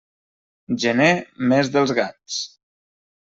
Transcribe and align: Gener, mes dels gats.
Gener, 0.85 1.09
mes 1.51 1.69
dels 1.75 1.93
gats. 1.99 2.39